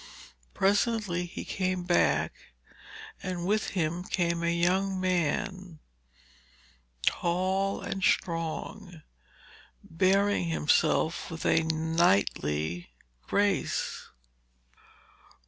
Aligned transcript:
Presently 0.55 1.27
he 1.27 1.45
came 1.45 1.83
back, 1.83 2.33
and 3.21 3.45
with 3.45 3.69
him 3.77 4.03
came 4.03 4.41
a 4.41 4.49
young 4.51 4.99
man, 4.99 5.77
tall 7.05 7.81
and 7.81 8.01
strong, 8.03 9.03
bearing 9.83 10.45
himself 10.45 11.29
with 11.29 11.45
a 11.45 11.61
knightly 11.61 12.89
grace. 13.27 14.07